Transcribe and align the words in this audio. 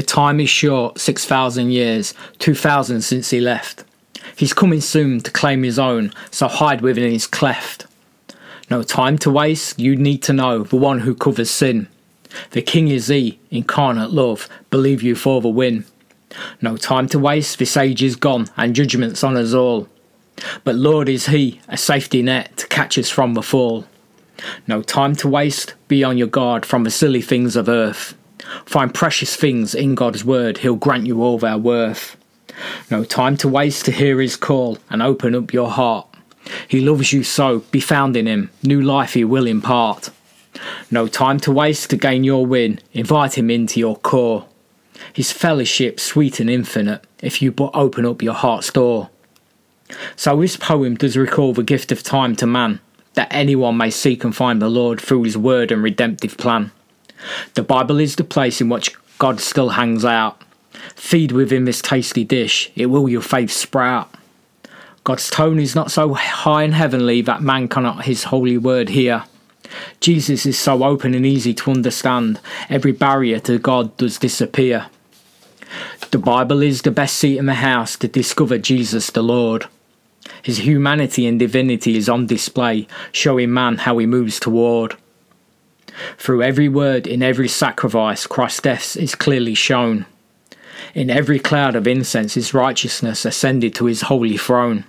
time 0.00 0.40
is 0.40 0.48
short, 0.48 0.98
6,000 0.98 1.70
years, 1.70 2.14
2,000 2.38 3.02
since 3.02 3.28
he 3.28 3.40
left. 3.40 3.84
He's 4.34 4.54
coming 4.54 4.80
soon 4.80 5.20
to 5.20 5.30
claim 5.30 5.62
his 5.62 5.78
own, 5.78 6.12
so 6.30 6.48
hide 6.48 6.80
within 6.80 7.12
his 7.12 7.26
cleft. 7.26 7.86
No 8.70 8.82
time 8.82 9.18
to 9.18 9.30
waste, 9.30 9.78
you 9.78 9.96
need 9.96 10.22
to 10.22 10.32
know 10.32 10.62
the 10.62 10.76
one 10.76 11.00
who 11.00 11.14
covers 11.14 11.50
sin. 11.50 11.88
The 12.52 12.62
King 12.62 12.88
is 12.88 13.08
he, 13.08 13.38
incarnate 13.50 14.10
love, 14.10 14.48
believe 14.70 15.02
you 15.02 15.14
for 15.14 15.42
the 15.42 15.48
win. 15.48 15.84
No 16.62 16.78
time 16.78 17.06
to 17.08 17.18
waste, 17.18 17.58
this 17.58 17.76
age 17.76 18.02
is 18.02 18.16
gone, 18.16 18.48
and 18.56 18.74
judgment's 18.74 19.22
on 19.22 19.36
us 19.36 19.52
all. 19.52 19.88
But 20.64 20.76
Lord 20.76 21.10
is 21.10 21.26
he, 21.26 21.60
a 21.68 21.76
safety 21.76 22.22
net 22.22 22.56
to 22.56 22.66
catch 22.68 22.96
us 22.96 23.10
from 23.10 23.34
the 23.34 23.42
fall. 23.42 23.84
No 24.66 24.80
time 24.80 25.14
to 25.16 25.28
waste, 25.28 25.74
be 25.88 26.02
on 26.02 26.16
your 26.16 26.26
guard 26.26 26.64
from 26.64 26.84
the 26.84 26.90
silly 26.90 27.20
things 27.20 27.54
of 27.54 27.68
earth. 27.68 28.14
Find 28.66 28.92
precious 28.92 29.36
things 29.36 29.74
in 29.74 29.94
God's 29.94 30.24
word, 30.24 30.58
he'll 30.58 30.76
grant 30.76 31.06
you 31.06 31.22
all 31.22 31.38
their 31.38 31.58
worth. 31.58 32.16
No 32.90 33.04
time 33.04 33.36
to 33.38 33.48
waste 33.48 33.84
to 33.86 33.92
hear 33.92 34.20
his 34.20 34.36
call 34.36 34.78
and 34.90 35.02
open 35.02 35.34
up 35.34 35.52
your 35.52 35.70
heart. 35.70 36.06
He 36.66 36.80
loves 36.80 37.12
you 37.12 37.22
so, 37.22 37.60
be 37.70 37.80
found 37.80 38.16
in 38.16 38.26
him, 38.26 38.50
new 38.62 38.80
life 38.80 39.14
he 39.14 39.24
will 39.24 39.46
impart. 39.46 40.10
No 40.90 41.06
time 41.06 41.40
to 41.40 41.52
waste 41.52 41.90
to 41.90 41.96
gain 41.96 42.24
your 42.24 42.44
win, 42.44 42.80
invite 42.92 43.38
him 43.38 43.50
into 43.50 43.80
your 43.80 43.96
core. 43.96 44.46
His 45.12 45.32
fellowship 45.32 45.98
sweet 45.98 46.40
and 46.40 46.50
infinite, 46.50 47.06
if 47.20 47.40
you 47.40 47.52
but 47.52 47.70
open 47.74 48.04
up 48.04 48.22
your 48.22 48.34
heart's 48.34 48.70
door. 48.70 49.10
So 50.16 50.40
this 50.40 50.56
poem 50.56 50.96
does 50.96 51.16
recall 51.16 51.52
the 51.52 51.62
gift 51.62 51.92
of 51.92 52.02
time 52.02 52.36
to 52.36 52.46
man, 52.46 52.80
that 53.14 53.28
anyone 53.30 53.76
may 53.76 53.90
seek 53.90 54.24
and 54.24 54.34
find 54.34 54.60
the 54.60 54.68
Lord 54.68 55.00
through 55.00 55.24
his 55.24 55.38
word 55.38 55.70
and 55.70 55.82
redemptive 55.82 56.36
plan. 56.36 56.72
The 57.54 57.62
Bible 57.62 57.98
is 57.98 58.16
the 58.16 58.24
place 58.24 58.60
in 58.60 58.68
which 58.68 58.94
God 59.18 59.40
still 59.40 59.70
hangs 59.70 60.04
out. 60.04 60.40
Feed 60.96 61.32
within 61.32 61.64
this 61.64 61.82
tasty 61.82 62.24
dish, 62.24 62.70
it 62.74 62.86
will 62.86 63.08
your 63.08 63.22
faith 63.22 63.50
sprout. 63.50 64.12
God's 65.04 65.30
tone 65.30 65.58
is 65.58 65.74
not 65.74 65.90
so 65.90 66.14
high 66.14 66.62
and 66.62 66.74
heavenly 66.74 67.22
that 67.22 67.42
man 67.42 67.68
cannot 67.68 68.04
his 68.04 68.24
holy 68.24 68.56
word 68.56 68.90
hear. 68.90 69.24
Jesus 70.00 70.46
is 70.46 70.58
so 70.58 70.84
open 70.84 71.14
and 71.14 71.26
easy 71.26 71.54
to 71.54 71.70
understand, 71.70 72.40
every 72.68 72.92
barrier 72.92 73.40
to 73.40 73.58
God 73.58 73.96
does 73.96 74.18
disappear. 74.18 74.86
The 76.10 76.18
Bible 76.18 76.62
is 76.62 76.82
the 76.82 76.90
best 76.90 77.16
seat 77.16 77.38
in 77.38 77.46
the 77.46 77.54
house 77.54 77.96
to 77.96 78.08
discover 78.08 78.58
Jesus 78.58 79.10
the 79.10 79.22
Lord. 79.22 79.66
His 80.42 80.58
humanity 80.58 81.26
and 81.26 81.38
divinity 81.38 81.96
is 81.96 82.08
on 82.08 82.26
display, 82.26 82.86
showing 83.12 83.52
man 83.52 83.78
how 83.78 83.98
he 83.98 84.06
moves 84.06 84.38
toward. 84.38 84.96
Through 86.18 86.42
every 86.42 86.68
word, 86.68 87.06
in 87.06 87.22
every 87.22 87.48
sacrifice, 87.48 88.26
Christ's 88.26 88.62
death 88.62 88.96
is 88.96 89.14
clearly 89.14 89.54
shown. 89.54 90.06
In 90.94 91.10
every 91.10 91.38
cloud 91.38 91.76
of 91.76 91.86
incense, 91.86 92.34
his 92.34 92.54
righteousness 92.54 93.24
ascended 93.24 93.74
to 93.76 93.86
his 93.86 94.02
holy 94.02 94.36
throne. 94.36 94.84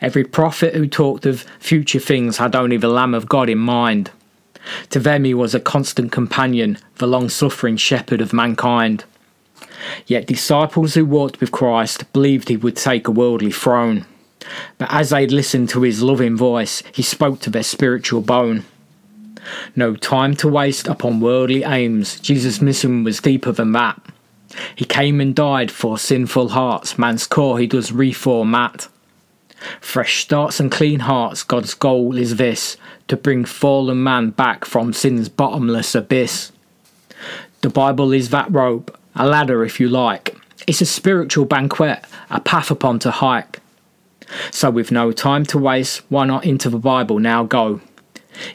Every 0.00 0.24
prophet 0.24 0.74
who 0.74 0.86
talked 0.86 1.26
of 1.26 1.42
future 1.58 1.98
things 1.98 2.36
had 2.36 2.54
only 2.54 2.76
the 2.76 2.88
Lamb 2.88 3.14
of 3.14 3.28
God 3.28 3.48
in 3.48 3.58
mind. 3.58 4.10
To 4.90 5.00
them 5.00 5.24
he 5.24 5.34
was 5.34 5.54
a 5.54 5.60
constant 5.60 6.12
companion, 6.12 6.78
the 6.96 7.06
long 7.06 7.28
suffering 7.28 7.76
shepherd 7.76 8.20
of 8.20 8.32
mankind. 8.32 9.04
Yet 10.06 10.26
disciples 10.26 10.94
who 10.94 11.04
walked 11.04 11.40
with 11.40 11.50
Christ 11.50 12.12
believed 12.12 12.48
he 12.48 12.56
would 12.56 12.76
take 12.76 13.08
a 13.08 13.12
worldly 13.12 13.50
throne. 13.50 14.06
But 14.78 14.92
as 14.92 15.10
they 15.10 15.26
listened 15.26 15.68
to 15.70 15.82
his 15.82 16.02
loving 16.02 16.36
voice, 16.36 16.82
he 16.92 17.02
spoke 17.02 17.40
to 17.40 17.50
their 17.50 17.62
spiritual 17.62 18.20
bone. 18.20 18.64
No 19.74 19.96
time 19.96 20.36
to 20.36 20.48
waste 20.48 20.86
upon 20.86 21.20
worldly 21.20 21.64
aims, 21.64 22.20
Jesus' 22.20 22.60
mission 22.60 23.04
was 23.04 23.20
deeper 23.20 23.52
than 23.52 23.72
that. 23.72 24.00
He 24.74 24.84
came 24.84 25.20
and 25.20 25.34
died 25.34 25.70
for 25.70 25.98
sinful 25.98 26.50
hearts, 26.50 26.98
man's 26.98 27.26
core 27.26 27.58
he 27.58 27.66
does 27.66 27.90
reformat. 27.90 28.88
Fresh 29.80 30.22
starts 30.22 30.60
and 30.60 30.70
clean 30.70 31.00
hearts, 31.00 31.42
God's 31.42 31.74
goal 31.74 32.16
is 32.16 32.36
this 32.36 32.76
to 33.08 33.16
bring 33.16 33.44
fallen 33.44 34.02
man 34.02 34.30
back 34.30 34.64
from 34.64 34.92
sin's 34.92 35.28
bottomless 35.28 35.94
abyss. 35.94 36.52
The 37.60 37.70
Bible 37.70 38.12
is 38.12 38.30
that 38.30 38.52
rope, 38.52 38.98
a 39.14 39.26
ladder 39.26 39.64
if 39.64 39.78
you 39.78 39.88
like. 39.88 40.36
It's 40.66 40.80
a 40.80 40.86
spiritual 40.86 41.44
banquet, 41.44 42.04
a 42.30 42.40
path 42.40 42.70
upon 42.70 42.98
to 43.00 43.10
hike. 43.10 43.60
So, 44.50 44.70
with 44.70 44.90
no 44.90 45.12
time 45.12 45.44
to 45.46 45.58
waste, 45.58 46.02
why 46.08 46.24
not 46.24 46.44
into 46.44 46.70
the 46.70 46.78
Bible 46.78 47.18
now 47.18 47.44
go? 47.44 47.80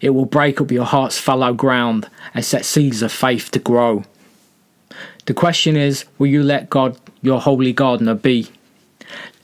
It 0.01 0.11
will 0.11 0.25
break 0.25 0.59
up 0.61 0.71
your 0.71 0.85
heart's 0.85 1.19
fallow 1.19 1.53
ground 1.53 2.09
and 2.33 2.43
set 2.43 2.65
seeds 2.65 3.01
of 3.01 3.11
faith 3.11 3.51
to 3.51 3.59
grow. 3.59 4.03
The 5.25 5.33
question 5.33 5.75
is 5.75 6.05
will 6.17 6.27
you 6.27 6.43
let 6.43 6.69
God, 6.69 6.97
your 7.21 7.41
holy 7.41 7.73
gardener, 7.73 8.15
be? 8.15 8.49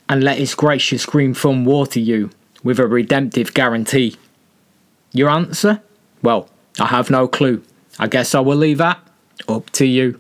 and 0.10 0.24
let 0.24 0.38
his 0.38 0.54
gracious 0.54 1.06
green 1.06 1.34
thumb 1.34 1.66
water 1.66 2.00
you 2.00 2.30
with 2.64 2.80
a 2.80 2.88
redemptive 2.88 3.54
guarantee. 3.54 4.16
Your 5.12 5.30
answer? 5.30 5.82
Well, 6.22 6.50
I 6.80 6.88
have 6.88 7.10
no 7.10 7.28
clue. 7.28 7.64
I 8.00 8.08
guess 8.08 8.34
I 8.36 8.40
will 8.40 8.58
leave 8.58 8.80
that 8.80 9.00
up 9.48 9.70
to 9.72 9.86
you. 9.86 10.20